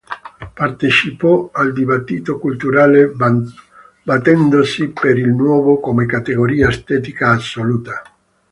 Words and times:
Partecipò 0.55 1.51
al 1.53 1.73
dibattito 1.73 2.39
culturale 2.39 3.13
battendosi 4.03 4.87
per 4.87 5.15
il 5.15 5.29
nuovo 5.29 5.79
come 5.79 6.07
categoria 6.07 6.69
estetica 6.69 7.29
assoluta. 7.33 8.01